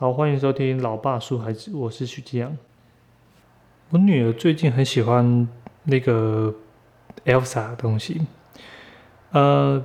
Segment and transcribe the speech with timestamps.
[0.00, 2.56] 好，欢迎收听《老爸说孩子》，我是许基阳。
[3.90, 5.48] 我女儿最近很喜欢
[5.82, 6.54] 那个
[7.24, 8.20] Elsa 的东西，
[9.32, 9.84] 呃，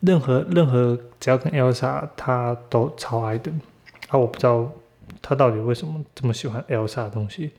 [0.00, 3.52] 任何任何只要跟 Elsa，她都超爱的。
[4.08, 4.72] 啊，我不知道
[5.22, 7.52] 她到底为什么这么喜欢 Elsa 的东西。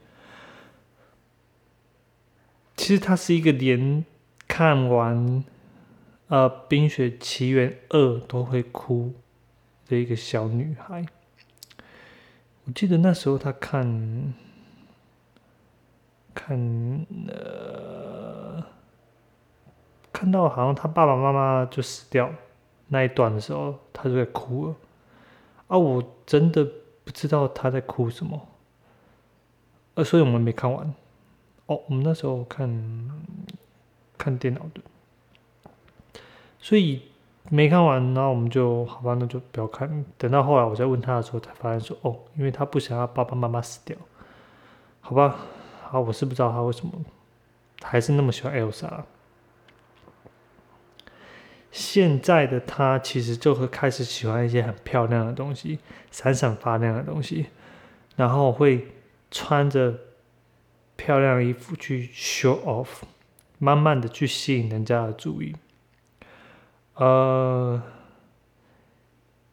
[2.76, 4.04] 其实她是一个连
[4.50, 5.46] 看完
[6.28, 9.14] 呃《冰雪奇缘二》都会哭。
[9.94, 11.06] 的一个小女孩，
[12.66, 14.34] 我记得那时候她看，
[16.34, 18.64] 看呃，
[20.12, 22.34] 看到好像她爸爸妈妈就死掉
[22.88, 24.76] 那一段的时候，她就在哭了。
[25.68, 26.68] 啊，我真的
[27.04, 28.48] 不知道她在哭什么，
[29.94, 30.92] 呃，所以我们没看完。
[31.68, 32.68] 哦，我们那时候看
[34.18, 34.82] 看电脑的，
[36.60, 37.13] 所以。
[37.50, 40.06] 没看完，然后我们就好吧，那就不要看。
[40.18, 43.96] 等到后来我再问他的时候，才发现说，哦，因为他不想要爸爸妈妈死掉，
[45.02, 45.36] 好吧？
[45.84, 46.94] 好，我是不知道他为什么
[47.82, 49.04] 还是那么喜欢 Elsa。
[51.70, 55.80] 现在的他其实就会开始喜欢一些很漂亮的东西，
[56.12, 57.48] 闪闪发亮的东西，
[58.16, 58.88] 然后会
[59.30, 59.94] 穿着
[60.96, 62.88] 漂亮衣服去 show off，
[63.58, 65.56] 慢慢的去吸引人家的注意。
[66.96, 67.82] 呃，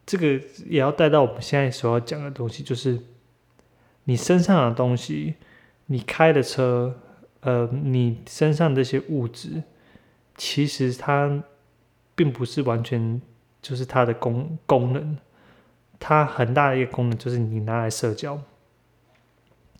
[0.05, 3.01] 这个也要带到我们现在所要讲的东西，就是
[4.03, 5.33] 你身上的东西，
[5.87, 6.99] 你开的车，
[7.39, 9.63] 呃，你身上这些物质，
[10.35, 11.43] 其实它
[12.13, 13.19] 并不是完全
[13.59, 15.17] 就是它的功功能，
[15.99, 18.39] 它很大的一个功能就是你拿来社交，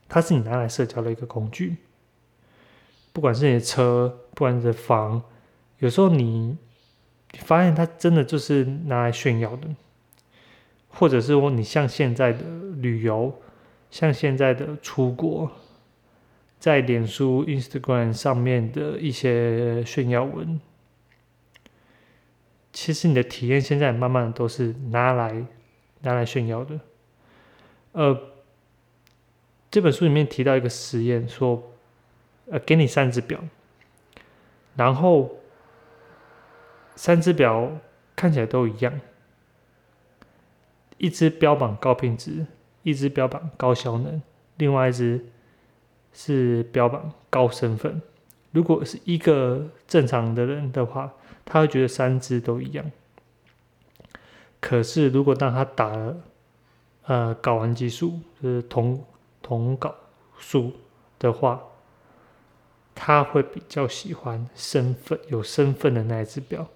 [0.09, 1.77] 它是你拿来社交的一个工具，
[3.13, 5.21] 不管是你的车，不管是房，
[5.77, 6.57] 有时候你。
[7.33, 9.67] 你发现它真的就是拿来炫耀的，
[10.89, 12.43] 或者是说你像现在的
[12.75, 13.33] 旅游，
[13.89, 15.49] 像现在的出国，
[16.59, 20.59] 在脸书、Instagram 上面的一些炫耀文，
[22.73, 25.45] 其实你的体验现在慢慢的都是拿来
[26.01, 26.79] 拿来炫耀的。
[27.93, 28.19] 呃，
[29.69, 31.71] 这本书里面提到一个实验，说，
[32.49, 33.41] 呃，给你三只表，
[34.75, 35.37] 然后。
[36.95, 37.71] 三只表
[38.15, 38.99] 看起来都一样，
[40.97, 42.45] 一只标榜高品质，
[42.83, 44.21] 一只标榜高效能，
[44.57, 45.25] 另外一只
[46.13, 48.01] 是标榜高身份。
[48.51, 51.13] 如果是一个正常的人的话，
[51.45, 52.91] 他会觉得三只都一样。
[54.59, 56.17] 可是如果当他打了
[57.05, 59.03] 呃睾丸激素，就是同
[59.41, 59.93] 同睾
[60.37, 60.73] 素
[61.17, 61.61] 的话，
[62.93, 66.67] 他会比较喜欢身份有身份的那一只表。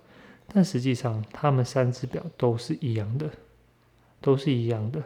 [0.58, 3.30] 但实际上，他们三只表都是一样的，
[4.22, 5.04] 都是一样的。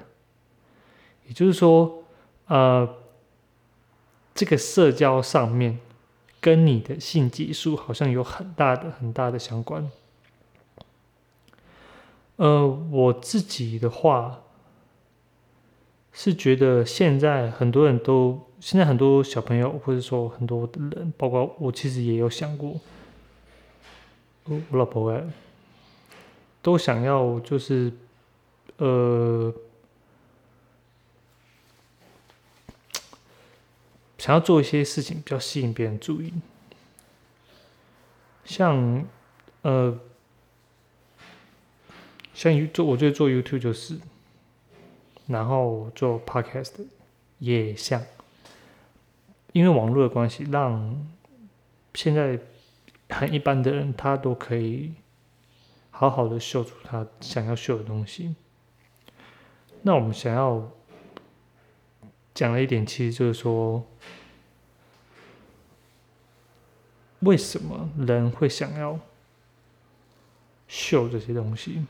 [1.25, 2.03] 也就是说，
[2.45, 2.87] 呃，
[4.35, 5.79] 这个社交上面
[6.39, 9.89] 跟你的性激素好像有很大的、很大的相关。
[12.35, 14.43] 呃，我自己的话
[16.13, 22.79] 是觉得，现在很多人都，现在很多小朋友，或者说很多的人，包括我，其实也有想过。
[24.49, 25.23] 我老婆哎，
[26.63, 27.93] 都想要就是，
[28.77, 29.53] 呃，
[34.17, 36.33] 想要做一些事情比较吸引别人注意，
[38.43, 39.05] 像
[39.61, 39.99] 呃，
[42.33, 43.99] 像做我觉得做 YouTube 就是，
[45.27, 46.87] 然后做 Podcast
[47.37, 48.03] 也像，
[49.53, 51.07] 因为网络的关系，让
[51.93, 52.39] 现在。
[53.09, 54.93] 很一般的人，他都可以
[55.91, 58.35] 好好的秀出他想要秀的东西。
[59.81, 60.71] 那我们想要
[62.33, 63.85] 讲了一点，其实就是说，
[67.21, 68.99] 为什么人会想要
[70.67, 71.85] 秀这些东西？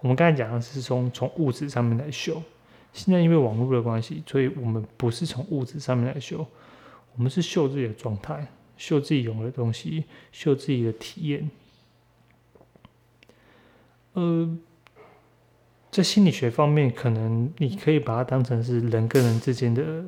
[0.00, 2.42] 我们刚才讲的是从从物质上面来秀，
[2.92, 6.46] 现在因为网络的关系，所以我们不是从物质上面来秀，
[7.16, 8.46] 我们是秀自己的状态。
[8.82, 11.48] 秀自己有的东西，秀自己的体验。
[14.14, 14.58] 呃，
[15.92, 20.04] 在心理学方面，可能你可以把它当成是人跟人之间的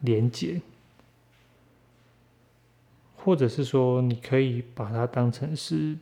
[0.00, 0.62] 连接，
[3.16, 5.94] 或者是说，你可以把它当成是，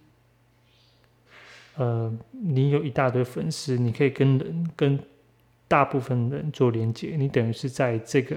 [1.74, 5.00] 呃，你有一大堆粉丝，你可以跟人跟
[5.66, 8.36] 大部分人做连接，你等于是在这个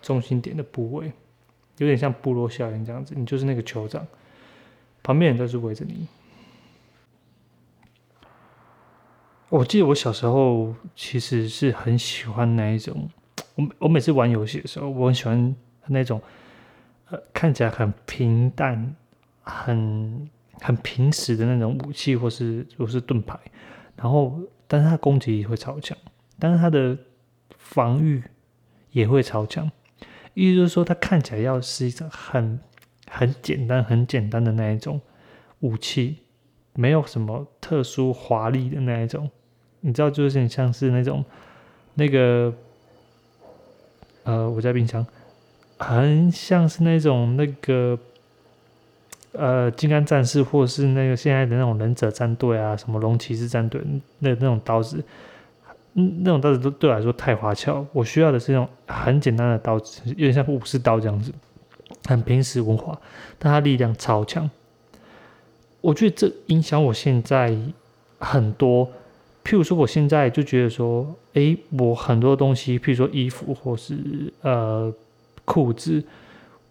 [0.00, 1.10] 中心点的部位。
[1.78, 4.06] 有点像部落效应这样子，你就是那个酋长，
[5.02, 6.06] 旁边人都是围着你。
[9.50, 13.08] 我记得我小时候其实是很喜欢那一种，
[13.54, 15.54] 我我每次玩游戏的时候，我很喜欢
[15.86, 16.20] 那种，
[17.10, 18.96] 呃，看起来很平淡、
[19.42, 20.28] 很
[20.60, 23.38] 很平时的那种武器，或是或是盾牌，
[23.96, 25.96] 然后但是它攻击力会超强，
[26.38, 26.98] 但是它的
[27.56, 28.20] 防御
[28.90, 29.70] 也会超强，
[30.34, 32.60] 意思就是说，它看起来要是一种很
[33.08, 35.00] 很简单、很简单的那一种
[35.60, 36.18] 武器，
[36.74, 39.30] 没有什么特殊华丽的那一种。
[39.80, 41.24] 你知道，就是很像是那种
[41.94, 42.52] 那个，
[44.24, 45.06] 呃，我在冰箱，
[45.76, 47.98] 很像是那种那个，
[49.32, 53.80] 呃，金刚战士，或是那个现在的那种忍者战队啊，什么龙骑士战队，
[54.20, 55.04] 那那种刀子，
[55.94, 57.86] 那种刀子都对我来说太花俏。
[57.92, 61.32] 我需要的是那种很简单的刀子，有点像武士刀这样子，
[62.04, 62.98] 很平实无华，
[63.38, 64.50] 但它力量超强。
[65.80, 67.56] 我觉得这影响我现在
[68.18, 68.86] 很多。
[69.44, 74.90] 譬如说，我现在就觉得说，诶，我很多东西，譬如说衣服或是呃
[75.44, 76.02] 裤子，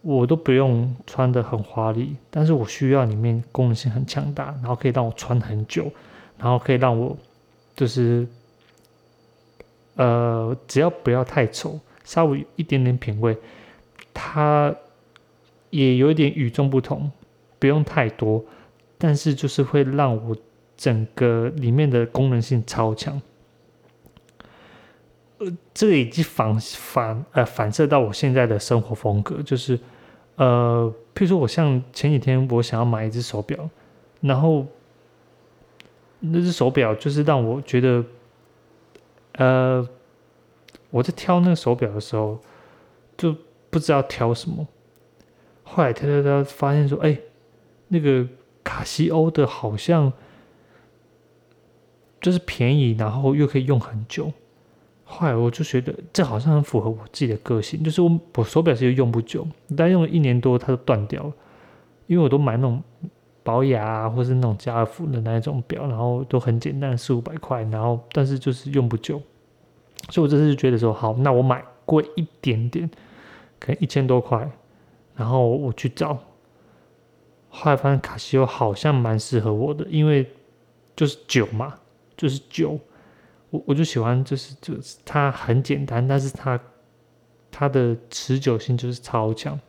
[0.02, 5.92] 我都不用穿的很华丽，但是我需要里面功能性很强大，然后可以让我穿很久，
[6.36, 7.16] 然后可以让我
[7.76, 8.28] 就是
[9.96, 13.38] 呃，只要不要太丑，稍微一点点品味，
[14.14, 14.76] 它
[15.70, 17.12] 也有一点与众不同，
[17.60, 18.44] 不用太多，
[18.98, 20.36] 但是就是会让我。
[20.76, 23.22] 整个里面的功能性超强，
[25.38, 29.80] 呃，这个已经反反呃反射到我现在的生活风格，就是
[30.36, 33.70] 呃，譬如说我像前几天我想要买一只手表，
[34.20, 34.66] 然后
[36.20, 38.04] 那只手表就是让我觉得，
[39.34, 39.88] 呃，
[40.90, 42.40] 我在挑那个手表的时候
[43.18, 43.36] 就
[43.70, 44.68] 不知道挑什么，
[45.64, 47.20] 后来挑挑挑发现说，哎，
[47.88, 48.28] 那个
[48.64, 50.12] 卡西欧的好像。
[52.24, 54.32] 就是便宜，然后又可以用很久。
[55.04, 59.46] 后来我就觉得这好像很符合我自己的个性，就是我我手表其实用不久，
[59.76, 61.34] 但用了一年多它就断掉了。
[62.08, 62.82] 因为我都买那种
[63.44, 69.22] 保雅啊，或是那种家福的那一种表，然后都很简单，四五百块，然后但是就是用不久。
[70.10, 72.90] 所以我这次就觉得说，好，那我买贵一点点，
[73.60, 74.50] 可能一千多块，
[75.16, 76.18] 然后我去找。
[77.50, 80.28] 后来发现卡西欧好像蛮适合我的，因为
[80.96, 81.76] 就是久嘛。
[82.16, 82.80] 就是酒，
[83.50, 86.58] 我我就喜欢，就是就是它很简单，但是它
[87.52, 89.60] 它的持久性就是超强，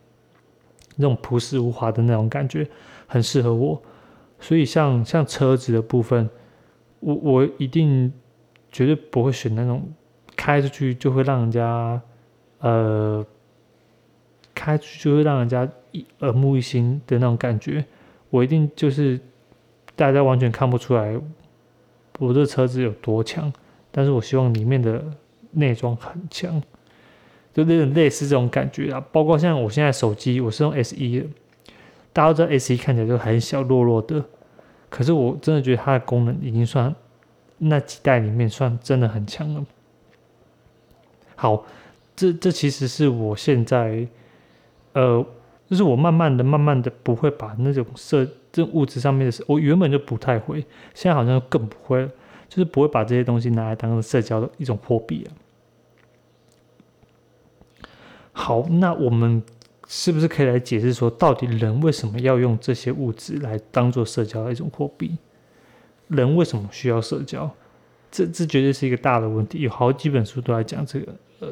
[0.96, 2.68] 那种朴实无华的那种感觉
[3.06, 3.80] 很适合我。
[4.40, 6.28] 所以像像车子的部分，
[7.00, 8.12] 我我一定
[8.70, 9.86] 绝对不会选那种
[10.36, 12.00] 开出去就会让人家
[12.58, 13.24] 呃
[14.54, 15.68] 开出去就会让人家
[16.20, 17.84] 耳目一新的那种感觉。
[18.30, 19.18] 我一定就是
[19.94, 21.18] 大家完全看不出来。
[22.18, 23.52] 我这车子有多强，
[23.90, 25.04] 但是我希望里面的
[25.50, 26.62] 内装很强，
[27.52, 29.04] 就那种类似这种感觉啊。
[29.10, 31.26] 包括像我现在手机，我是用 S 一的，
[32.14, 34.24] 大家都知道 S 一看起来就很小弱弱的，
[34.88, 36.94] 可是我真的觉得它的功能已经算
[37.58, 39.66] 那几代里面算真的很强了。
[41.34, 41.66] 好，
[42.16, 44.06] 这这其实是我现在，
[44.94, 45.26] 呃，
[45.68, 48.26] 就是我慢慢的、慢慢的不会把那种设。
[48.52, 50.64] 这物质上面的事，我原本就不太会，
[50.94, 52.08] 现在好像更不会了，
[52.48, 55.34] 就是不会把这些东西拿来当社交的一种货币啊。
[58.32, 59.42] 好，那我们
[59.86, 65.16] 是不是可以来解释说，到底人为什么要用这些物质来当做社交的一种货币？
[66.08, 67.50] 人为什么需要社交？
[68.10, 71.14] 这这绝对是一个大的问题，有好几本书都在讲这个。
[71.40, 71.48] 呃，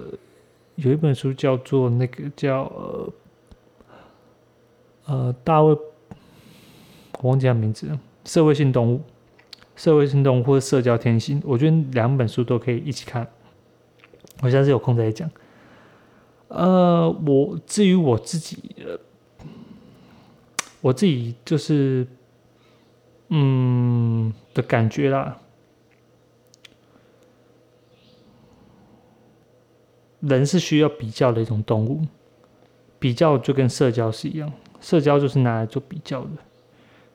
[0.76, 3.12] 有一本书叫做那个叫呃
[5.06, 5.76] 呃大卫。
[7.20, 8.00] 我忘记他名字了。
[8.24, 9.00] 社会性动物，
[9.76, 13.26] 社会性动物或者社交天性，我觉得两本书都可以一起看。
[14.40, 15.30] 我下次有空再讲。
[16.54, 18.58] 呃，我至于我自己，
[20.82, 22.06] 我自己就是，
[23.28, 25.38] 嗯的感觉啦。
[30.20, 32.02] 人是需要比较的一种动物，
[32.98, 36.30] 比较就跟社交是一样，社交就是拿来做比较的。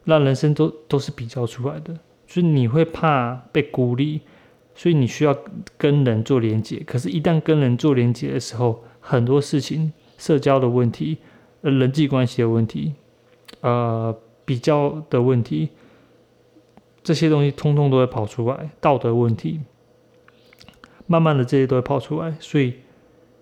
[0.03, 1.93] 让人生都都是比较出来的，
[2.25, 4.21] 就是你会怕被孤立，
[4.73, 5.37] 所以你需要
[5.77, 6.81] 跟人做连接。
[6.87, 11.17] 可是，一旦跟人做连接的时候，很多事情，社交的问题，
[11.61, 12.93] 呃，人际关系的问题，
[13.61, 15.69] 呃，比较的问题，
[17.01, 18.69] 这些东西通通都会跑出来。
[18.81, 19.61] 道德问题，
[21.05, 22.35] 慢慢的这些都会跑出来。
[22.41, 22.73] 所以，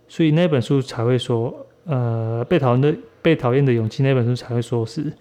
[0.07, 5.12] 所以那本书才会说，呃，被讨厌的被讨厌的勇气那本书才会说是。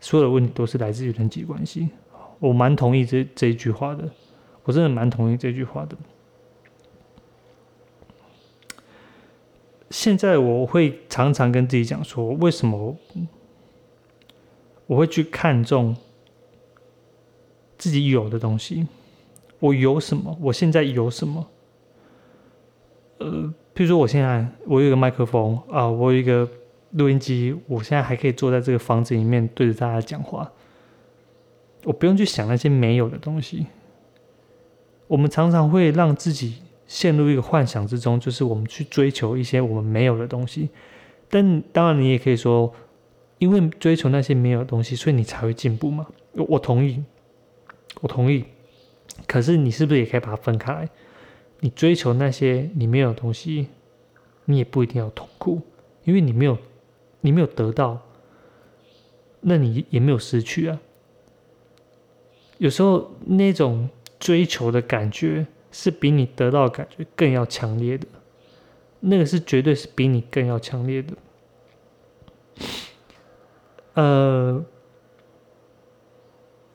[0.00, 1.88] 所有的问题都是来自于人际关系，
[2.38, 4.08] 我蛮同意这这一句话的。
[4.64, 5.96] 我真的蛮同意这句话的。
[9.94, 12.96] 现在我会常常跟自己讲说，为什么
[14.88, 15.94] 我会去看重
[17.78, 18.88] 自己有的东西？
[19.60, 20.36] 我有什么？
[20.40, 21.46] 我现在有什么？
[23.18, 26.50] 呃，譬如说，我现在我有一个麦克风啊，我有一个
[26.90, 30.50] 录音机，我现在还可以坐在这个房子里面对着大家讲话，
[31.84, 33.68] 我不用去想那些没有的东西。
[35.06, 36.56] 我们常常会让自己。
[36.86, 40.68] 陷入一个幻想之中，就是我们去追求一些我们没有的东西。
[41.30, 42.72] 但当然，你也可以说，
[43.38, 46.06] 因为追求那些没有的东西，所以你才会进步嘛。
[46.32, 47.02] 我同意，
[48.00, 48.44] 我同意。
[49.26, 50.88] 可是，你是不是也可以把它分开来？
[51.60, 53.68] 你追求那些你没有的东西，
[54.44, 55.62] 你也不一定要痛苦，
[56.04, 56.58] 因为你没有，
[57.22, 58.00] 你没有得到，
[59.40, 60.78] 那你也没有失去啊。
[62.58, 63.88] 有时候那种
[64.20, 65.46] 追求的感觉。
[65.76, 68.06] 是比你得到的感觉更要强烈的，
[69.00, 71.12] 那个是绝对是比你更要强烈的。
[73.94, 74.64] 呃，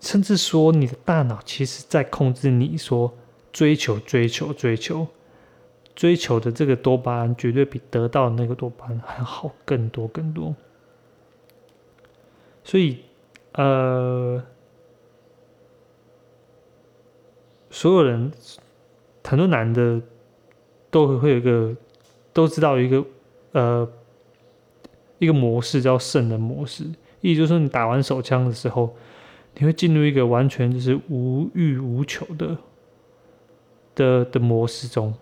[0.02, 3.18] 甚至说你的大脑其实在控制你，说
[3.54, 5.08] 追求、追求、追求、
[5.96, 10.54] 追求的这个多巴胺，绝对比得到那个多巴胺还好更多更多。
[12.66, 12.98] 所以，
[13.54, 14.44] 呃，
[17.72, 18.30] 所有人。
[19.24, 20.02] 很多男的
[20.90, 21.76] 都会有一个
[22.34, 23.06] 都知道一个
[23.52, 23.88] 呃
[25.20, 26.84] 一个模式叫圣人模式，
[27.22, 28.96] 意思就是说你打完手枪的时候，
[29.56, 32.58] 你会进入一个完全就是无欲无求的
[33.94, 35.14] 的的模式中，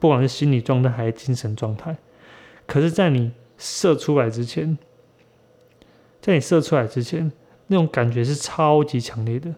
[0.00, 1.96] 不管是心理状态还是精神状态。
[2.66, 4.78] 可是，在你射出来之前，
[6.20, 7.30] 在你射出来之前，
[7.66, 9.54] 那种感觉是超级强烈的。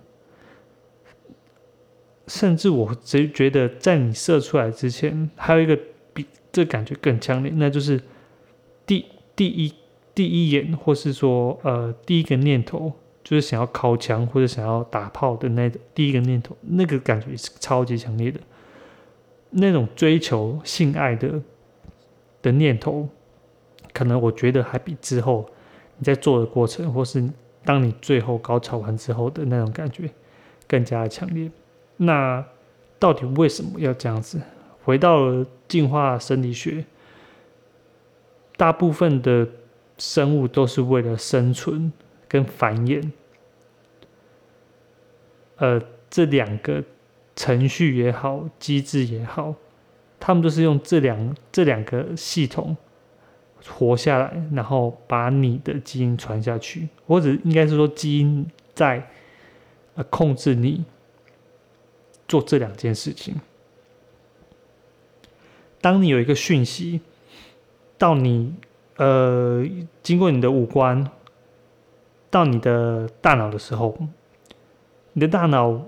[2.27, 5.79] 甚至我只觉得，在你射出来之前，还有一个
[6.13, 8.01] 比这感觉更强烈，那就是
[8.87, 9.05] 第
[9.37, 9.73] 第一
[10.15, 18.41] 第一眼，或是说呃第一个念头，就是想要靠墙或者想要打炮的那第一个念头，那个感觉是超级强烈的。
[19.51, 21.43] 那种追求性爱的
[22.41, 23.09] 的念头，
[23.93, 25.49] 可能我觉得还比之后
[25.99, 27.23] 你在做的过程，或是
[27.65, 30.11] 当你最后高潮完之后的那种感觉，
[30.67, 31.51] 更加的强烈。
[32.05, 32.45] 那
[32.99, 34.41] 到底为什么要这样子？
[34.83, 36.85] 回到了进化生理学，
[38.57, 39.49] 大部分的
[39.97, 41.91] 生物都是为了生存
[42.29, 43.11] 跟繁衍，
[45.57, 45.81] 呃，
[46.11, 46.85] 这两个
[47.35, 49.55] 程序也好，机制也好，
[50.21, 52.77] 他们都是用这两这两个系统
[53.67, 59.09] 活下来，然后把你的基因传下去，或者应该是说基因在
[59.95, 60.85] 呃控制你。
[62.35, 63.41] 做这两件事情。
[65.81, 67.01] 当你有一个讯息
[67.97, 68.53] 到你，
[68.97, 69.65] 呃，
[70.03, 71.09] 经过你的五官
[72.31, 73.97] 到你的大脑的时候，
[75.13, 75.81] 你的大脑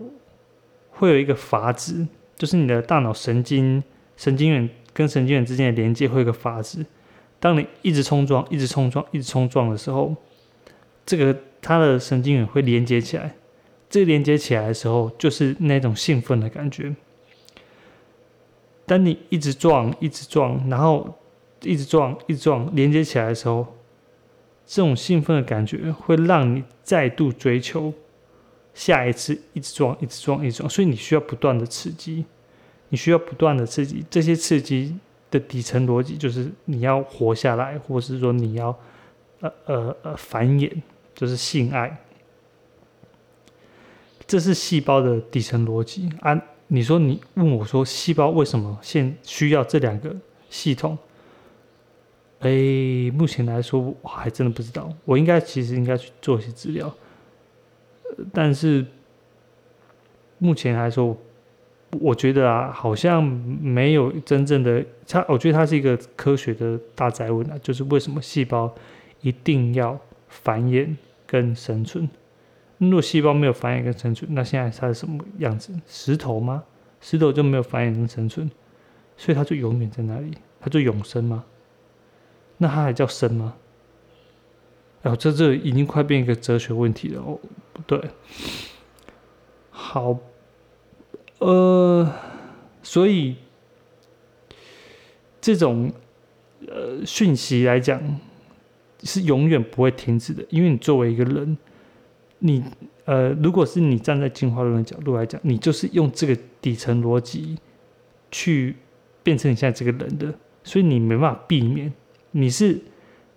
[0.92, 3.82] 会有一个阀值，就是你的大脑神经
[4.16, 6.86] 神经元跟神经元之间的连接会有个阀值。
[7.40, 10.14] 当你一直冲撞、一直冲撞、一直冲撞的时候，
[11.04, 13.34] 这个它的神经元会连接起来。
[13.88, 16.94] 这连接起来的时候，就是那种兴奋的感觉。
[18.84, 21.18] 当你一直撞、一直撞，然后
[21.62, 23.66] 一直撞、一直撞，连接起来的时候，
[24.66, 27.92] 这种兴奋的感觉会让你再度追求
[28.74, 30.68] 下一次，一直撞、一直撞、一直撞。
[30.68, 32.24] 所以你需要不断的刺激，
[32.90, 34.04] 你需要不断的刺激。
[34.08, 34.96] 这些刺激
[35.30, 38.68] 的底层逻辑就是你要活下来，或是说你要
[39.40, 40.70] 呃呃呃繁衍，
[41.14, 41.98] 就是性爱。
[44.26, 46.40] 这是细胞的底层逻辑啊！
[46.68, 50.14] 你说你问我说，细胞为什么现需要这两个
[50.50, 50.98] 系统？
[52.40, 52.50] 哎，
[53.14, 54.92] 目前来说我还真的不知道。
[55.04, 56.92] 我应该其实应该去做一些资料，
[58.32, 58.84] 但是
[60.38, 61.16] 目前来说，
[62.00, 65.24] 我觉得啊，好像没有真正的它。
[65.28, 68.74] 我觉得它是一个科学的大宅问啊，就是为什么细胞
[69.20, 70.94] 一定要繁衍
[71.26, 72.08] 跟生存？
[72.78, 75.72] 如果细胞没有繁衍跟生存，那现在它是什么样子？
[75.86, 76.62] 石头吗？
[77.00, 78.50] 石头就没有繁衍跟生存，
[79.16, 81.44] 所以它就永远在那里，它就永生吗？
[82.58, 83.54] 那它还叫生吗？
[85.00, 87.38] 然后这这已经快变一个哲学问题了哦，
[87.72, 87.98] 不对。
[89.70, 90.18] 好，
[91.38, 92.12] 呃，
[92.82, 93.36] 所以
[95.40, 95.90] 这种
[96.66, 98.02] 呃讯息来讲
[99.02, 101.56] 是永远不会停止的，因为你作为一个人。
[102.38, 102.62] 你
[103.04, 107.56] 呃，如果是你站在进化论的角度来讲，你就是用这个底层逻辑
[108.30, 108.76] 去
[109.22, 111.92] 变成你现在这个人的，所以你没办法避免。
[112.32, 112.78] 你是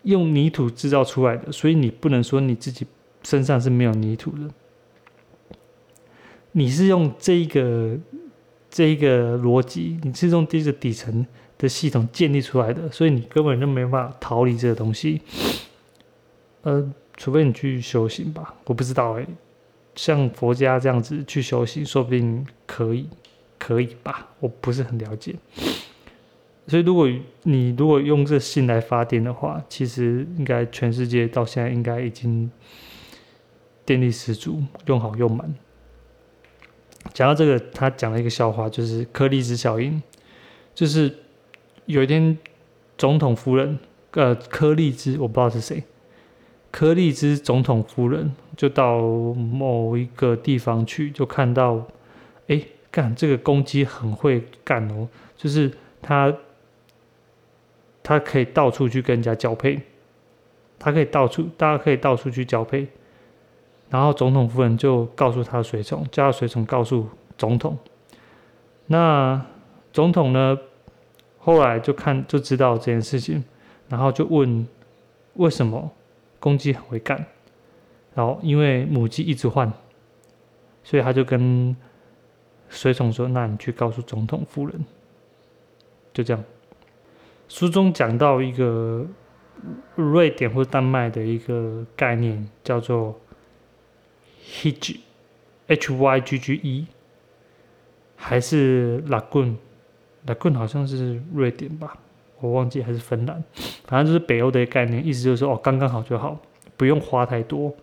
[0.03, 2.85] 用泥土制造出来的，所以你不能说你自己
[3.23, 4.49] 身上是没有泥土的。
[6.51, 7.97] 你是用这一个
[8.69, 11.25] 这一个逻辑，你是用这个底层
[11.57, 15.21] 的系统建立出来的，所以你根本就没办法逃离这个东西。
[16.63, 19.27] 呃，除非你去修行吧，我不知道哎。
[19.95, 23.09] 像佛家这样子去修行，说不定可以，
[23.57, 24.29] 可以吧？
[24.39, 25.35] 我不是很了解。
[26.65, 27.09] 所以，如果
[27.43, 32.49] 你如果用这心来发电的话，其实应该全世界到现在应该已经
[33.83, 35.53] 电力十足，用好用满。
[37.13, 40.01] 讲到这个，他讲了一个笑话，就是颗粒子效应。
[40.73, 41.13] 就是
[41.85, 42.37] 有一天，
[42.97, 43.77] 总统夫人，
[44.11, 45.83] 呃，颗粒子，我不知道是谁。
[46.71, 51.83] 柯利兹总统夫人就到某一个地方去，就看到，
[52.47, 52.61] 哎，
[52.91, 56.31] 干这个公鸡很会干哦，就是他，
[58.03, 59.81] 他可以到处去跟人家交配，
[60.77, 62.87] 他可以到处，大家可以到处去交配。
[63.89, 67.75] 然后总统夫人就告诉他随从，叫随从告诉总统。
[68.85, 69.43] 那
[69.91, 70.55] 总统呢，
[71.39, 73.43] 后来就看就知道这件事情，
[73.87, 74.67] 然后就问
[75.33, 75.91] 为什么。
[76.39, 77.25] 公鸡很会干，
[78.15, 79.71] 然后因为母鸡一直换，
[80.83, 81.75] 所以他就跟
[82.69, 84.85] 随从说：“那你去告诉总统夫人。”
[86.13, 86.43] 就这样。
[87.47, 89.05] 书中讲到一个
[89.95, 93.19] 瑞典或丹麦的一个概念，叫做
[94.45, 96.87] “hygge”，h y g g e，
[98.15, 101.97] 还是 lagoon？lagoon 好像是瑞典吧。
[102.41, 103.43] 我忘记还是芬兰，
[103.85, 106.39] 反正就是北欧的概念，意思就是说哦，刚刚好就好，
[106.77, 107.73] 不用花太多，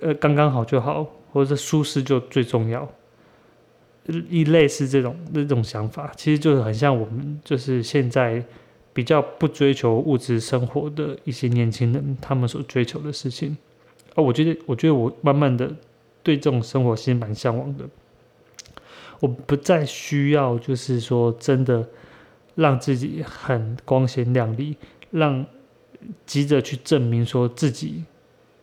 [0.00, 2.88] 呃，刚刚好就好，或者是舒适就最重要，
[4.28, 8.40] 一类似这种这种想法，其实就是很像我们就是现在
[8.92, 13.56] 比较不追求物质生活的一些年轻人，他们所追求的事情。
[14.14, 15.68] 哦，我觉得，我觉得我慢慢的
[16.22, 17.84] 对这种生活其实蛮向往的，
[19.18, 21.84] 我不再需要就是说真的。
[22.54, 24.76] 让自己很光鲜亮丽，
[25.10, 25.44] 让
[26.26, 28.04] 急着去证明说自己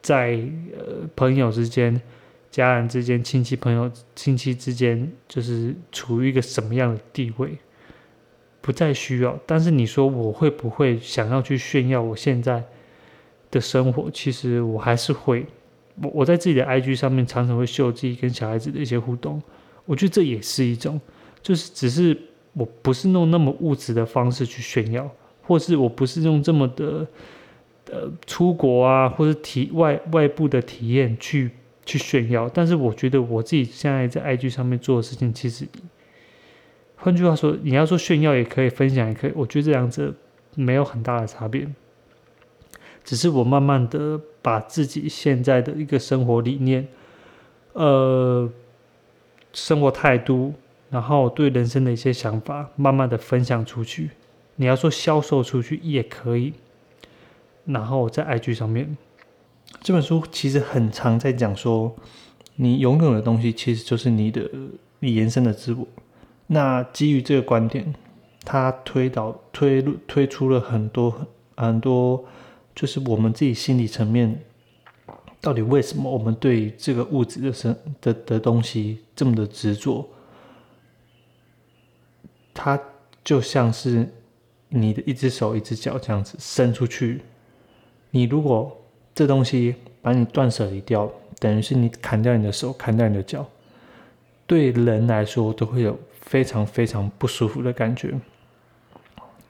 [0.02, 0.40] 在
[0.78, 2.02] 呃朋友之间、
[2.50, 7.58] 家人之间、亲戚朋友亲戚之间，就是处于一个什么样的地位，
[8.62, 9.38] 不再需要。
[9.46, 12.64] 但是你说我会不会想要去炫耀我现在
[13.50, 14.10] 的生活？
[14.12, 15.46] 其实我还是会。
[16.02, 19.42] 我我在自己的 IG 上面常常会秀自己跟小孩子的一些互动，
[19.86, 21.02] 我觉得这也是一种，
[21.42, 22.18] 就是只是。
[22.54, 25.10] 我不是用那么物质的方式去炫耀，
[25.44, 27.08] 或是我不是用这么的
[27.90, 31.52] 呃出国啊，或者体外外部的体验去
[31.86, 32.50] 去炫耀。
[32.50, 35.66] 但是我觉得我自己现在在 IG 上面做的事情，其实
[36.98, 40.14] 换句话说，你要说炫耀也可以，分享也可以，我觉得这两者
[40.56, 41.68] 没有很大的差别。
[43.04, 46.88] 只是我慢慢的把自己现在的一个生活理念，
[47.74, 48.48] 呃，
[49.54, 50.54] 生活态度。
[50.92, 54.12] 然后对人生的一些想法，慢慢的分享出去。
[54.58, 56.54] 你要说销售出去也可以。
[57.66, 58.98] 然后在 IG 上面，
[59.82, 61.96] 这本书其实很常在讲说，
[62.56, 64.50] 你拥有的东西其实就是你的
[65.00, 65.88] 你延伸的自我。
[66.48, 67.96] 那基于这个观点，
[68.44, 72.26] 他推导推推出了很多很多，
[72.76, 74.44] 就是我们自己心理层面，
[75.40, 80.06] 到底为什么我们对这个物质的生的的东西这么的执着？
[82.54, 82.80] 它
[83.24, 84.08] 就像是
[84.70, 87.22] 你的一只手、一只脚这样子伸出去。
[88.10, 88.78] 你如果
[89.14, 93.48] 这东西把你断舍离掉，等于是你砍掉你的手、砍掉你的脚，
[94.46, 98.14] 对人来说都会有非常非常不舒服的感觉。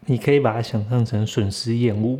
[0.06, 2.18] 你可以把它想象成损失厌恶。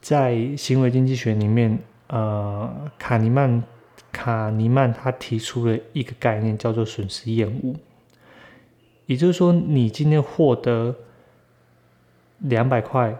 [0.00, 3.62] 在行为经济学里面，呃，卡尼曼
[4.12, 7.74] 卡尼曼他提出了一个概念，叫做损失厌恶。
[9.10, 10.94] 也就是说，你今天获得
[12.38, 13.12] 两百块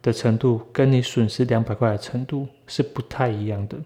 [0.00, 3.76] 的程度，跟你损失两百块的程度是不太一样的。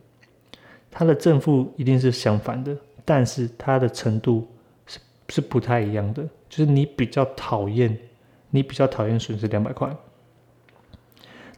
[0.91, 4.47] 它的正负一定是相反的，但是它的程度
[4.87, 4.99] 是
[5.31, 6.23] 是不太一样的。
[6.47, 7.97] 就是你比较讨厌，
[8.51, 9.91] 你比较讨厌损失两百块，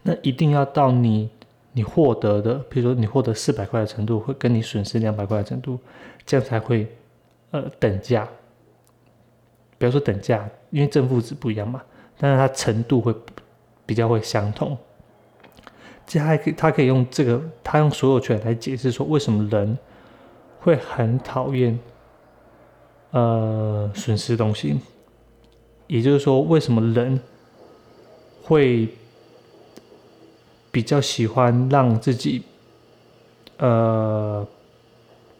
[0.04, 1.28] 那一定要到你
[1.72, 5.76] 你获得的，比如说你获得四百块的程度，会跟你损失两百块的程度，
[6.24, 6.86] 这样才会
[7.50, 8.28] 呃等价。
[9.80, 11.80] 比如说等价，因为正负值不一样嘛，
[12.18, 13.14] 但是它程度会
[13.86, 14.76] 比较会相同。
[16.06, 19.78] 这还可以，他可以用这个，他用所有权来解释说为什么人
[20.58, 21.78] 会很讨厌
[23.12, 24.78] 呃损失东西，
[25.86, 27.18] 也就是说，为什么人
[28.42, 28.86] 会
[30.70, 32.42] 比较喜欢让自己
[33.56, 34.46] 呃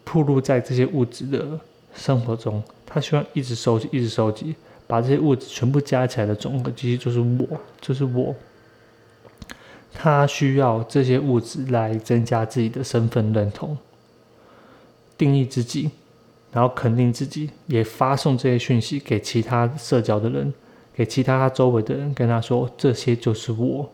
[0.03, 1.59] 暴露在这些物质的
[1.93, 4.55] 生活中，他希望一直收集，一直收集。
[4.87, 7.47] 把这些物质全部加起来的总和，其实就是我，
[7.79, 8.35] 就是我。
[9.93, 13.77] 他需要这些物质来增加自己的身份认同、
[15.17, 15.91] 定义自己，
[16.51, 20.53] 然后肯定自己，也发送这些讯息给其他社交的人，
[20.93, 23.89] 给其他他周围的人，跟他说：“这些就是我，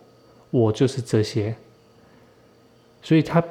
[0.49, 1.55] 我就是这些。”
[3.03, 3.43] 所以，他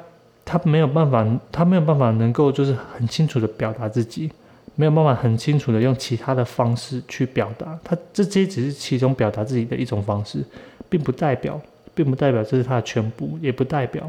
[0.47, 4.31] 他没有办法，他没有办法能够就是很清楚的表达自己。
[4.79, 10.45] 没有办法很清楚的用其他的方式去表达，他这些只是其中表达自己的一种方式，
[10.87, 11.59] 并不代表，
[11.95, 14.07] 并不代表这是他的全部，也不代表，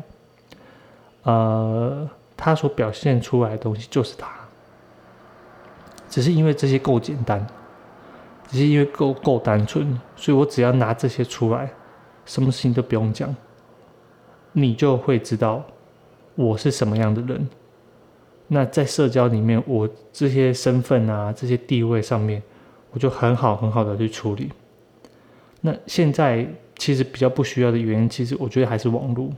[1.22, 4.28] 呃，他所表现出来的东西就是他，
[6.10, 7.46] 只是因为这些够简单，
[8.50, 11.70] 只是因为够够单纯，所以我只要拿这些出来，
[12.26, 13.34] 什么事情都不用讲，
[14.52, 15.64] 你就会知道
[16.38, 17.48] 我是什么样的人。
[18.46, 22.40] 那在社交里面，我这些身份啊，这些地位上面，
[22.92, 24.52] 我就很好很好的去处理。
[25.60, 26.46] 那现在
[26.76, 29.30] 其实比较不需要的原因，其实我觉得还是网络。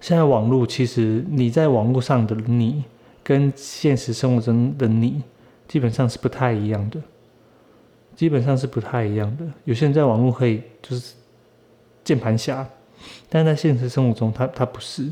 [0.00, 2.84] 现在网络其实你在网络上的你，
[3.24, 5.22] 跟现实生活中的你，
[5.66, 7.00] 基本上是不太一样的，
[8.14, 9.44] 基本上是不太一样的。
[9.64, 11.14] 有些人在网络可以就是
[12.04, 12.68] 键盘侠，
[13.30, 15.10] 但在现实生活中，他他不是。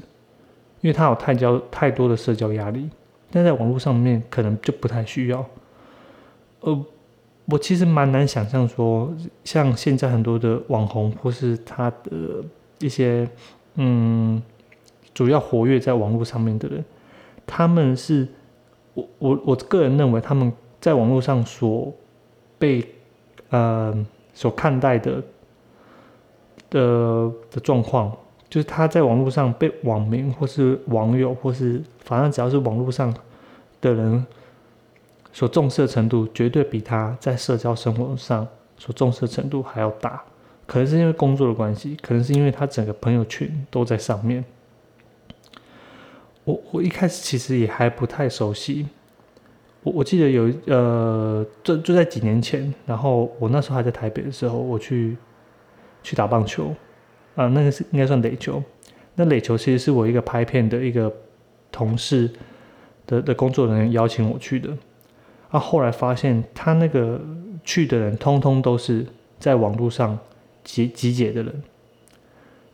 [0.86, 2.88] 因为他有太交太多的社交压力，
[3.32, 5.44] 但在网络上面可能就不太需要。
[6.60, 6.84] 呃，
[7.46, 12.44] 我其实蛮难想象说，像现在很多的网红或是他的
[12.78, 13.28] 一些
[13.74, 14.40] 嗯，
[15.12, 16.84] 主要活跃在网络上面的人，
[17.44, 18.28] 他们是
[18.94, 21.92] 我我我个人认为他们在网络上所
[22.60, 22.86] 被
[23.50, 25.20] 呃所看待的
[26.70, 28.16] 的的状况。
[28.48, 33.14] 就是他在网络上被网民或是网友或是反正只要是网络上
[33.80, 34.24] 的人
[35.32, 38.46] 所重视的程度，绝对比他在社交生活上
[38.78, 40.22] 所重视的程度还要大。
[40.66, 44.44] 可能是因为工作的关系，可能是因为他整个朋友圈都在上面。
[46.44, 48.86] 我我一开始其实也还不太熟悉。
[49.82, 55.16] 我我记得有呃，就就在几年前，然后我那时候还在台北的时候，我去
[56.02, 56.74] 去打棒球。
[57.36, 58.60] 啊，那个是应该算垒球。
[59.14, 61.10] 那垒球其实是我一个拍片的一个
[61.70, 62.28] 同事
[63.06, 64.70] 的的工作人员邀请我去的。
[65.50, 67.20] 啊，后来发现他那个
[67.62, 69.06] 去的人，通通都是
[69.38, 70.18] 在网络上
[70.64, 71.62] 集集结的人。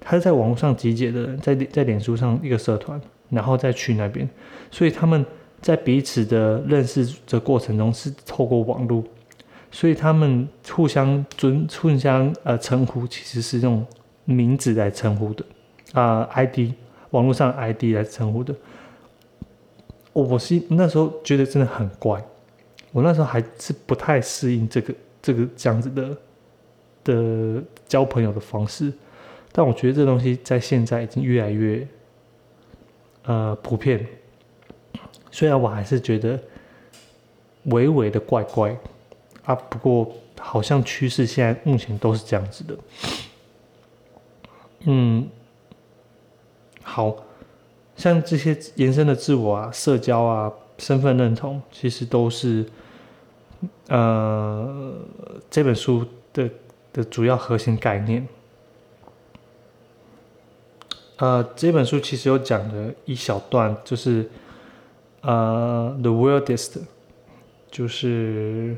[0.00, 4.28] 他是在网络上集结的人，在在脸书上一个社团，然后再去那边。
[4.70, 5.24] 所以他们
[5.60, 9.04] 在彼此的认识的过程中是透过网络，
[9.70, 13.86] 所以他们互相尊互相呃称呼，其实是用。
[14.24, 15.44] 名字来称呼的，
[15.92, 16.72] 啊，ID，
[17.10, 18.54] 网络上 ID 来称呼的，
[20.12, 22.24] 我是那时候觉得真的很怪，
[22.92, 26.16] 我那时候还是不太适应这个这个这样子的
[27.04, 28.92] 的交朋友的方式，
[29.50, 31.86] 但我觉得这东西在现在已经越来越
[33.24, 34.06] 呃普遍，
[35.30, 36.38] 虽然我还是觉得
[37.64, 38.76] 微微的怪怪
[39.44, 42.76] 啊，不过好像趋势现在目前都是这样子的。
[44.84, 45.28] 嗯，
[46.82, 47.24] 好
[47.96, 52.66] 像这些延伸的自我啊、社交啊、身份认同，其实都是
[53.88, 54.94] 呃
[55.50, 56.50] 这本书的
[56.92, 58.26] 的主要核心概念。
[61.18, 64.28] 呃，这本书其实有讲的一小段，就是
[65.20, 66.80] 呃，the weirdest，
[67.70, 68.76] 就是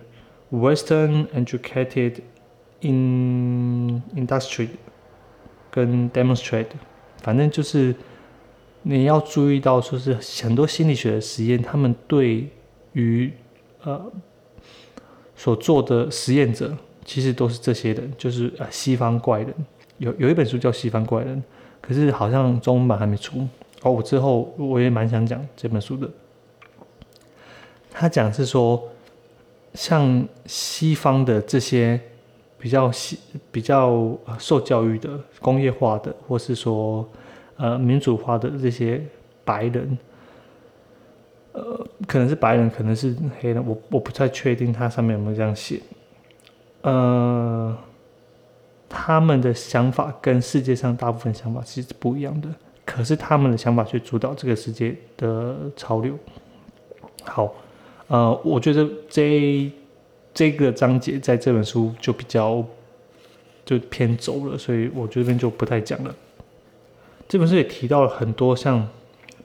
[0.53, 2.17] Western educated
[2.81, 4.69] in industry。
[5.75, 6.69] 跟 demonstrate，
[7.21, 7.93] 反正就是
[8.83, 12.49] 你要注意到，说是很多心理学的实验，他们对
[12.93, 13.33] 于
[13.83, 14.01] 呃
[15.35, 16.73] 所做的实验者，
[17.05, 19.53] 其实都是这些人，就是呃西方怪人。
[19.99, 21.37] 有有一本书叫《西方怪人》，
[21.81, 23.45] 可是好像中文版还没出。
[23.83, 26.09] 哦，我之后我也蛮想讲这本书的。
[27.91, 28.81] 他讲是说，
[29.75, 32.01] 像西方的这些。
[32.64, 33.18] 比较西
[33.53, 37.07] 比较受教育的工业化的，或是说
[37.59, 39.05] 呃民主化的这些
[39.44, 39.98] 白人，
[41.53, 45.79] 呃可能是白人，可能是黑人，我我不太确定它上面有没有这样写。
[46.81, 47.77] 呃，
[48.88, 52.48] 他们的想法跟世界上大部分想法其实是不一样的，
[52.87, 56.18] 可是他们的想法却主导这个世界的潮流。
[57.24, 57.55] 好，
[58.07, 59.70] 呃，我觉得这
[60.35, 62.62] 这个章节在这本书就比较
[63.64, 66.14] 就偏走了，所以我这边就不太讲了。
[67.27, 68.87] 这本书也提到了很多像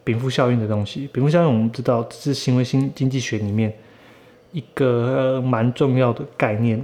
[0.03, 1.07] 禀赋效应的东西。
[1.13, 3.73] 禀赋效应我们知道是行为经经济学里面
[4.51, 6.77] 一个蛮重要的概念，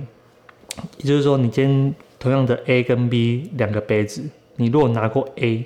[1.00, 1.96] 也就是说，你今天。
[2.18, 4.24] 同样的 A 跟 B 两个杯子，
[4.56, 5.64] 你如果拿过 A，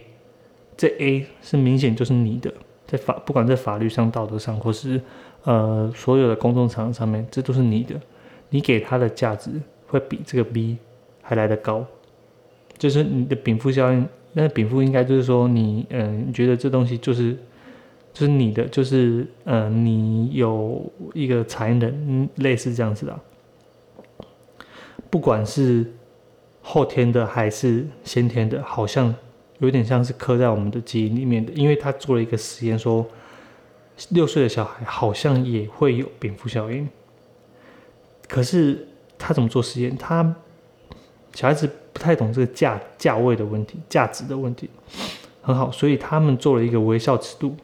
[0.75, 2.51] 这 A 是明显就是你的，
[2.85, 4.99] 在法不管在法律上、道德上，或是
[5.43, 7.95] 呃所有的公众场上面，这都是你的。
[8.49, 9.51] 你给他的价值
[9.87, 10.77] 会比这个 B
[11.21, 11.85] 还来得高，
[12.77, 14.07] 就是你的禀赋效应。
[14.33, 17.37] 那禀赋应该就是说你嗯，你觉得这东西就是
[18.13, 23.19] 就是你的，就是呃你有一个才能，类似这样子的，
[25.09, 25.85] 不管是。
[26.61, 29.15] 后天的还是先天的，好像
[29.57, 31.51] 有点像是刻在我们的基因里面的。
[31.53, 33.03] 因为他做了一个实验，说
[34.09, 36.87] 六岁的小孩好像也会有禀赋效应。
[38.29, 38.87] 可是
[39.17, 39.97] 他怎么做实验？
[39.97, 40.35] 他
[41.33, 44.69] 小孩子不太懂这个价价位的问题、价值的问题。
[45.41, 47.55] 很好，所以他们做了一个微笑尺度。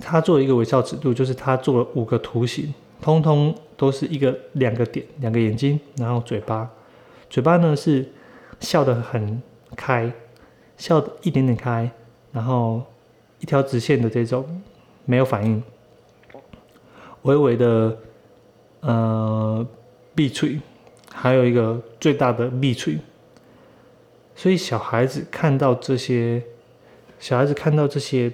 [0.00, 6.68] 他做了一个微笑尺度，就是他做了五个图形，通通都是一个两个点，两个眼睛，然后嘴巴。
[7.30, 8.04] 嘴巴呢是
[8.58, 9.40] 笑得很
[9.76, 10.12] 开，
[10.76, 11.88] 笑的一点点开，
[12.32, 12.82] 然后
[13.38, 14.62] 一条直线的这种
[15.04, 15.62] 没有反应，
[17.22, 17.96] 微微的
[18.84, 19.66] 呃
[20.14, 20.60] 闭嘴，
[21.12, 22.98] 还有一个最大的闭嘴。
[24.36, 26.42] 所以小孩子看到这些，
[27.18, 28.32] 小孩子看到这些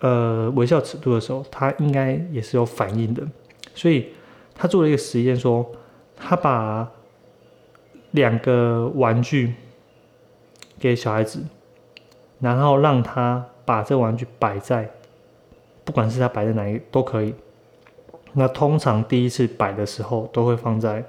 [0.00, 3.26] 呃微笑尺度的时候，他应该也是有反应的。
[3.74, 4.08] 所以
[4.54, 5.70] 他做了一个实验，说
[6.16, 6.90] 他把。
[8.12, 9.54] 两个玩具
[10.80, 11.44] 给小孩子，
[12.40, 14.90] 然后让他把这玩具摆在，
[15.84, 17.32] 不管是他摆在哪一都可以。
[18.32, 21.04] 那通常第一次摆的时候都会放在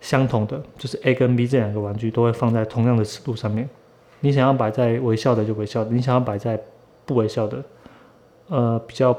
[0.00, 3.68] 相同的，就是 A 跟 B 这两个玩具都会放在同样的尺度上面。
[4.20, 6.60] 你想要摆在微笑的就微笑，你想要摆在
[7.06, 7.64] 不微笑的，
[8.48, 9.16] 呃，比较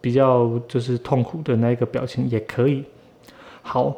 [0.00, 2.84] 比较就是痛苦的那一个表情也可以。
[3.62, 3.96] 好，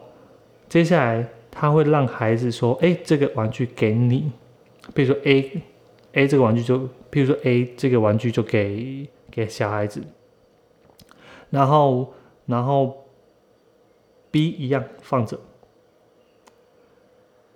[0.69, 1.27] 接下来。
[1.59, 4.31] 他会让孩子说：“哎，这个玩具给你。
[4.93, 10.03] 比如说 A，A 这个玩具就，比如说 A 这个玩具就给给小孩子。
[11.49, 12.13] 然后，
[12.47, 13.05] 然后
[14.31, 15.39] B 一样放着，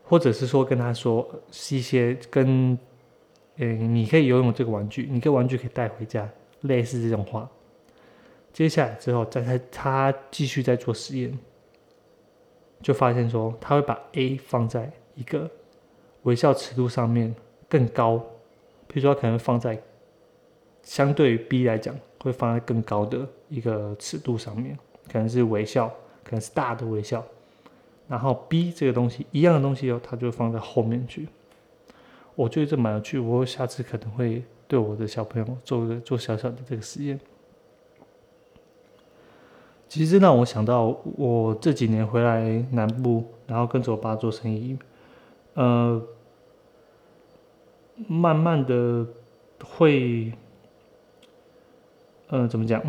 [0.05, 2.79] 或者是说跟他说是一些跟，
[3.57, 6.29] 嗯，你可以游泳这个玩具，你这个玩具可以带回家，
[6.61, 7.48] 类似这种话。
[8.53, 11.38] 接下来之后，再他他继续在做实验。”
[12.83, 15.50] 就发现说，他会把 A 放在一个
[16.22, 17.37] 微笑尺度上面
[17.68, 18.16] 更高，
[18.87, 19.79] 比如说可能放在
[20.83, 24.78] 相对于 B 来讲，会放在更高的一个尺度上面，
[25.12, 25.88] 可能是微笑，
[26.24, 27.22] 可能是大的微笑。
[28.08, 31.28] 然后 B 这个东西一样的东西哦，它就放在后面去。
[32.34, 37.20] 我觉得这蛮有趣，我下次可能会对我的小朋友做个做小小的这个实验。
[39.88, 44.78] 其实让我想到，我这几年回来南部，然后跟着我爸做生意，
[45.54, 46.00] 呃，
[48.06, 49.04] 慢慢的
[49.64, 50.32] 会，
[52.28, 52.80] 呃，怎么讲？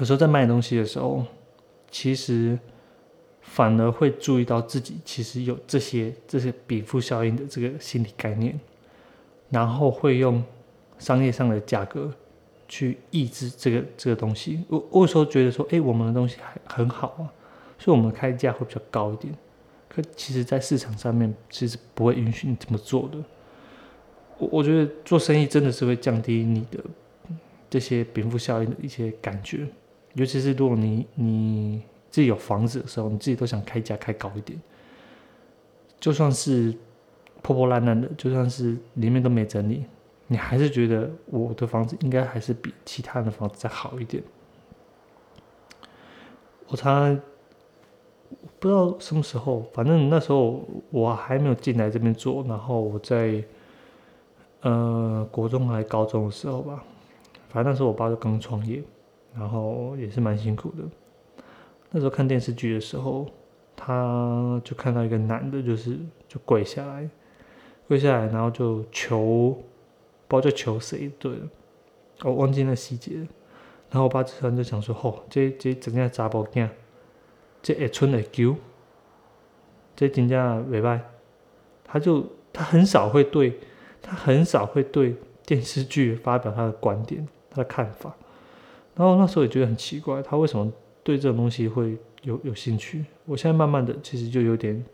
[0.00, 1.24] 有时候在卖东西的时候，
[1.90, 2.58] 其实
[3.40, 8.58] 反而会注意到自己其实有这些这些禀赋效应的这个心理概念，
[9.50, 10.42] 然后会用
[10.98, 12.12] 商业上的价格。
[12.72, 17.26] 去抑制这个这个东西，我我有时候觉得说，哎，我们的东西还很好啊，
[17.76, 19.34] 所以我们开价会比较高一点。
[19.88, 23.18] 可其实，在市场上面，其实不会允许你这么做的。
[24.38, 26.78] 我我觉得做生意真的是会降低你的
[27.68, 29.66] 这些禀赋效应的一些感觉，
[30.14, 34.60] 尤其是如果你你自己有房子的时候，你自己都想开价开高一点，
[35.98, 36.74] 就算是
[37.42, 39.84] 破破烂烂的，就算是里面都没整理。
[40.26, 44.22] 你还是觉得我的房子应该还是比其他人的房子再好一点。
[46.68, 47.20] 我常
[48.60, 53.42] 不知道什么时候，反正那时候我还没有进来这边做，然后我在
[54.60, 56.84] 呃国中还高中的时候吧，
[57.48, 58.80] 反正那时候我爸就刚创业，
[59.34, 60.84] 然后也是蛮辛苦的。
[61.90, 63.26] 那时候看电视剧的时候，
[63.76, 67.08] 他就看到一个男的，就是就跪下来，
[67.88, 69.56] 跪下来，然后就求。
[70.28, 71.48] 不知道求谁对了，
[72.22, 73.16] 我忘记那细节。
[73.90, 76.68] 然后我爸突然就想说：“吼，这这真正查甫囝，
[77.60, 78.54] 这会春会求，
[79.96, 80.38] 这真正
[80.70, 81.00] 袂歹。”
[81.82, 83.58] 他就他很少会对
[84.00, 88.14] 他很少会对电视剧发表他的观点、他的看法。
[89.00, 90.70] 然后那时候也觉得很奇怪，他为什么
[91.02, 93.06] 对这种东西会有有兴趣？
[93.24, 94.84] 我现在慢慢的其实就有点，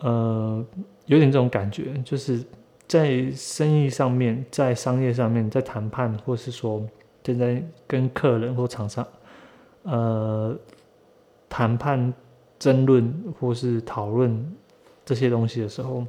[0.00, 0.66] 呃，
[1.06, 2.44] 有点这种感觉，就是
[2.88, 6.84] 在生意上面、在商业上面、在谈判，或是说
[7.22, 9.06] 正在跟客人或厂商，
[9.84, 10.58] 呃，
[11.48, 12.12] 谈判、
[12.58, 14.52] 争论或是讨论
[15.04, 16.04] 这些东西的时候，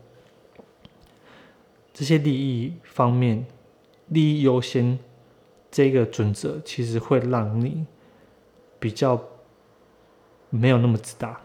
[1.93, 3.45] 这些利益方面，
[4.07, 4.97] 利益优先。
[5.75, 7.85] 这个准则其实会让你
[8.79, 9.21] 比较
[10.49, 11.37] 没有那么自大，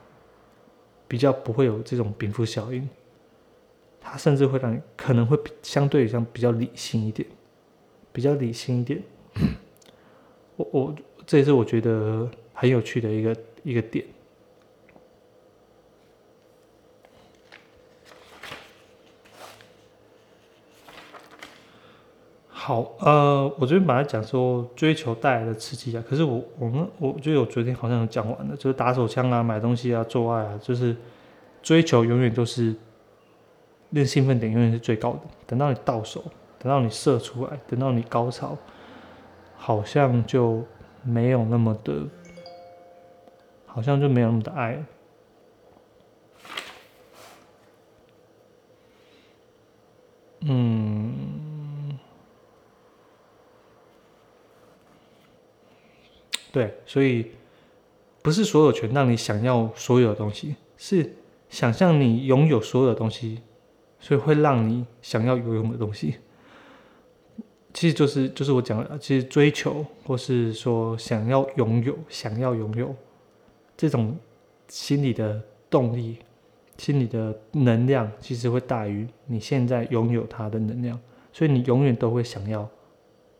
[1.08, 2.88] 比较不会有这种禀赋效应。
[4.00, 7.28] 它甚至会让你可能会相对像比较理性一点，
[8.12, 9.02] 比较理性一点。
[10.54, 10.94] 我我
[11.26, 14.06] 这也是我觉得很有趣的一个一个点。
[22.70, 30.94] 好，呃，我昨天本来讲说追求带来的刺激啊，可是我我们我觉得我昨天好像有讲完了，就是打手枪啊、买东西啊、做爱啊，就是
[31.64, 32.72] 追求永远都是
[33.88, 35.22] 那兴奋点永远是最高的。
[35.48, 36.22] 等到你到手，
[36.60, 38.56] 等到你射出来，等到你高潮，
[39.56, 40.62] 好像就
[41.02, 42.06] 没有那么的，
[43.66, 44.84] 好像就没有那么的爱。
[50.42, 51.49] 嗯。
[56.52, 57.30] 对，所以
[58.22, 61.14] 不是所有权让你想要所有的东西，是
[61.48, 63.40] 想象你拥有所有的东西，
[63.98, 66.16] 所以会让你想要游泳的东西。
[67.72, 72.92] 其实就是就是我讲的，其实追求或是说想要拥有、想要拥有
[73.76, 74.16] 这种
[74.66, 76.18] 心理的动力、
[76.78, 80.98] 心理的能量，其实会大于你现在拥有它的能量，
[81.32, 82.68] 所以你永远都会想要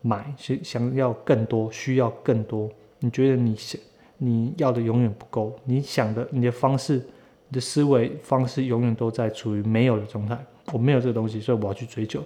[0.00, 2.70] 买，想想要更多，需要更多。
[3.00, 3.80] 你觉得你想
[4.18, 6.96] 你要的永远不够，你想的你的方式，
[7.48, 10.38] 你的思维方式永远都在处于没有的状态。
[10.72, 12.20] 我没有这个东西，所以我要去追求；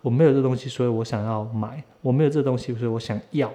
[0.00, 3.52] 我没有这东西，所以我想要买；我没有这东西，所以我想要。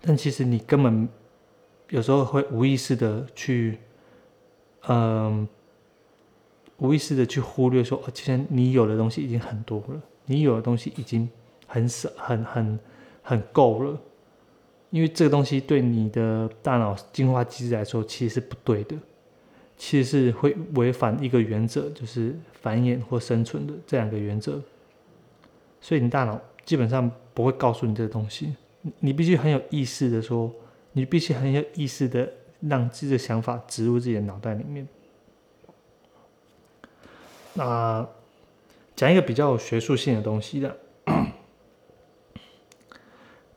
[0.00, 1.08] 但其实你根本
[1.90, 3.78] 有时候会无意识的去，
[4.86, 5.46] 嗯，
[6.78, 11.28] 无意识的去忽略说，其实你有的东西已经很多了，你有的东西已经
[11.66, 12.78] 很少、很很
[13.22, 13.98] 很够了。
[14.94, 18.96] 因为这个东西对你的大脑进化机制来说，其实是不对的，
[19.76, 24.62] 其实是会违反一个原则，就是繁衍或生存的这两个原则。
[25.80, 28.54] 所以你大脑基本上不会告诉你这个东西，
[29.00, 30.48] 你必须很有意识的说，
[30.92, 34.86] 你必须很有意识的让自己的想法植入自己的脑袋里面。
[37.54, 38.08] 那
[38.94, 40.76] 讲一个比较有学术性的东西的，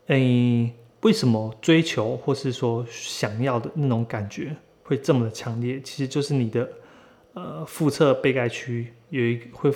[0.08, 0.74] 诶。
[1.02, 5.80] 为什么追求或是说想要的那种感觉会这么的强烈？
[5.80, 6.68] 其实就是你的
[7.34, 9.70] 呃腹侧背盖区有一会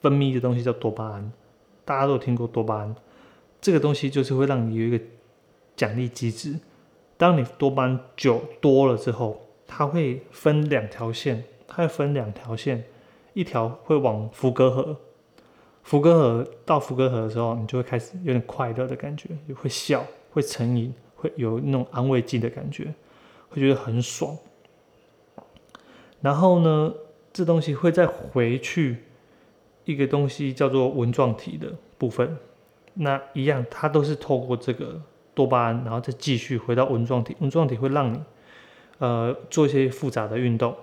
[0.00, 1.32] 分泌的东西叫多巴胺，
[1.84, 2.94] 大家都有听过多巴胺，
[3.60, 5.04] 这个东西就是会让你有一个
[5.74, 6.54] 奖励机制。
[7.16, 12.84] 当你多巴胺久多了之后，它会分两条线，它会分两条线，
[13.32, 14.96] 一条会往福格核，
[15.82, 20.04] 福格核到福格核的时候，你就会开始有点快乐的感觉，会笑。
[20.34, 22.92] 会成瘾，会有那种安慰剂的感觉，
[23.48, 24.36] 会觉得很爽。
[26.20, 26.92] 然后呢，
[27.32, 29.04] 这东西会再回去
[29.84, 32.36] 一个东西叫做纹状体的部分，
[32.94, 35.00] 那一样，它都是透过这个
[35.36, 37.36] 多巴胺，然后再继续回到纹状体。
[37.38, 38.20] 纹状体会让你
[38.98, 40.74] 呃做一些复杂的运动，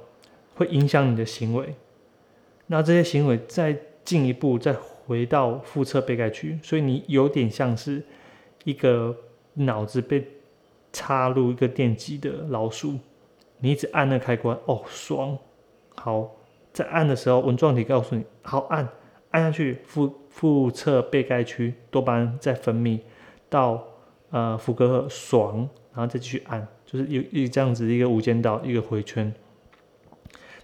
[0.55, 1.75] 会影响你的行为。
[2.67, 8.01] 那这些行为再进一步再回到腹侧背盖区，所以你有点像是
[8.63, 9.13] 一个。
[9.53, 10.27] 脑子被
[10.93, 12.97] 插入一个电极的老鼠，
[13.59, 15.37] 你一直按那开关，哦，爽！
[15.95, 16.31] 好，
[16.73, 18.87] 在按的时候，纹状体告诉你，好按，
[19.31, 22.99] 按下去，腹腹侧背盖区多巴胺在分泌
[23.49, 23.83] 到
[24.31, 29.33] 呃福格核，爽，然后再继续按，就是有一这样子一个无间道，一个回圈。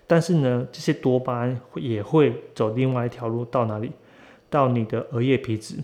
[0.07, 3.91] 但是呢，这些多巴胺也会走另外一条路，到哪里？
[4.49, 5.75] 到你的额叶皮质，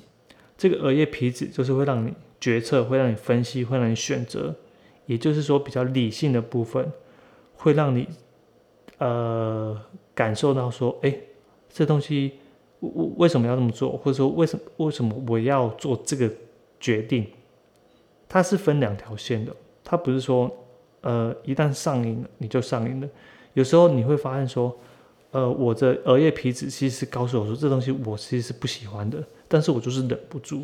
[0.58, 2.14] 这个额叶皮质就是会让你。
[2.44, 4.54] 决策会让你分析，会让你选择，
[5.06, 6.92] 也就是说比较理性的部分，
[7.56, 8.06] 会让你
[8.98, 9.80] 呃
[10.14, 11.18] 感受到说，哎，
[11.70, 12.34] 这东西
[12.82, 16.30] 我为什么要这么做，或者说为什么为什么我要做这个
[16.82, 17.26] 决定？
[18.28, 20.52] 它是分两条线的，它不是说
[21.00, 23.08] 呃一旦上瘾了你就上瘾了，
[23.54, 24.78] 有时候你会发现说，
[25.32, 30.64] 呃，我的额叶皮质其实是告诉我说，这东西我其实是不喜欢的，但是我就是忍不住，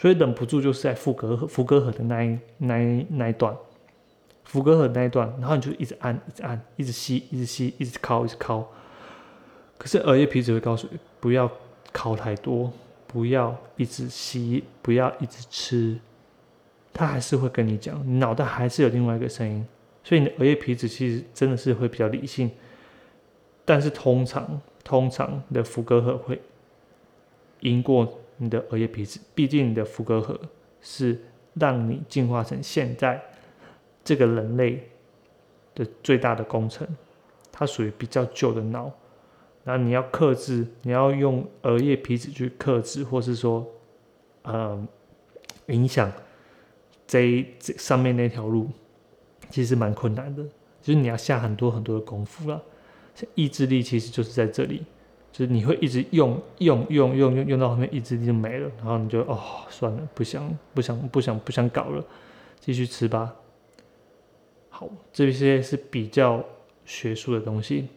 [0.00, 3.54] 所以忍不住就是在福格福格核的那一那一那一段，
[4.44, 8.64] 福格核那一段，然后你就一直按，一直按，一直吸，一直吸，一直敲，一直敲。
[9.76, 11.50] 可是额叶皮质会告诉你，不要
[11.92, 12.72] 敲太多，
[13.08, 15.98] 不要一直吸，不要一直吃。
[16.94, 19.66] 他还是会跟你讲，你脑袋还是有另外一个声音，
[20.04, 22.48] 所以你的额叶皮质其实真的是会比较理性，
[23.64, 26.40] 但是通常通常你的福格和会
[27.60, 30.40] 赢过你的额叶皮质，毕竟你的福格核
[30.80, 31.20] 是
[31.54, 33.22] 让你进化成现在
[34.02, 34.88] 这个人类
[35.74, 36.88] 的最大的工程，
[37.52, 38.90] 它属于比较旧的脑，
[39.64, 43.66] 那你要克制，你要用额叶皮质去克制，或是说，
[44.42, 44.86] 呃，
[45.66, 46.10] 影响。
[47.06, 48.68] 这这上面那条路
[49.48, 50.42] 其实蛮困难的，
[50.82, 52.62] 就是你要下很多很多的功夫了。
[53.34, 54.84] 意志力其实就是在这里，
[55.30, 62.04] 就是你会一直用用用用用用到后面意志力就没了，然后你就哦算了，不想不想不想不想搞了，
[62.60, 63.34] 继续吃吧。
[64.70, 66.44] 好，这些是比较
[66.84, 67.88] 学术的东西。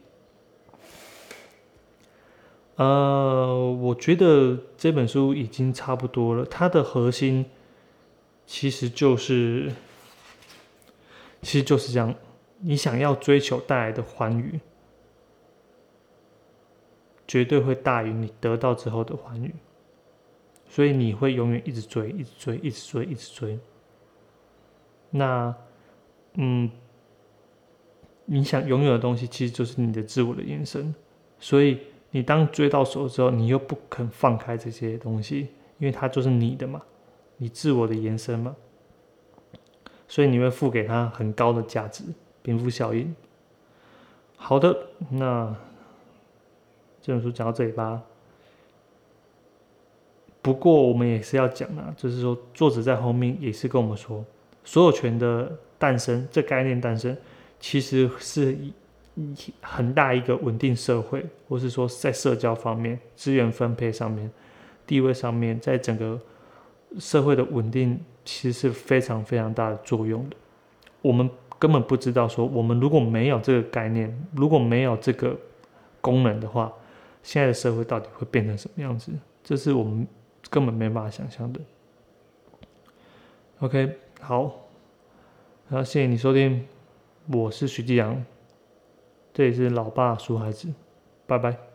[2.76, 7.46] 呃，我觉得这本书已经差不多了，它的核心。
[8.44, 9.72] 其实就是，
[11.40, 12.14] 其实就是这样。
[12.58, 14.60] 你想要追求带来的欢愉，
[17.32, 19.54] 绝对会大于你得到之后的欢愉。
[20.68, 23.58] 所以你会永远一直追，一直追，一直追，一直追。
[25.08, 25.54] 那，
[26.34, 26.70] 嗯，
[28.26, 30.94] 你想拥有的东西，其实就是你的自我的延伸。
[31.40, 31.78] 所以
[32.10, 36.82] 你当追到手之后，你又不肯放开这些东西，因为它就是你的嘛。
[37.38, 38.54] 你自我的延伸嘛，
[40.06, 42.04] 所以你会付给他很高的价值，
[42.42, 43.16] 禀赋效应。
[44.36, 44.76] 好的，
[45.10, 45.56] 那
[47.02, 48.00] 这本书讲到这里吧。
[50.40, 54.24] 不过我们也是要讲啊，就是说作者在后面也是跟我们说，
[54.64, 57.14] 所有权的诞生，这概念诞生，
[57.60, 58.56] 其实是
[59.60, 64.30] 很大一个稳定社会，或是说在社交方面、资源分配上面、
[64.86, 66.18] 地位上面，在整个。
[66.98, 70.36] 社会的稳定其实是非常非常大的作用的。
[71.00, 71.26] 我们
[71.58, 75.34] 根本不知道说，我们如果没有这个概念，如果没有这个
[76.02, 76.70] 功能的话，
[77.22, 79.12] 现在的社会到底会变成什么样子？
[79.44, 80.06] 这是我们
[80.50, 81.60] 根本没办法想象的。
[83.60, 84.68] OK，好，
[85.68, 86.66] 然后，谢谢你收听，
[87.28, 88.24] 我是徐继阳，
[89.32, 90.72] 这里是老爸说孩子，
[91.26, 91.71] 拜拜。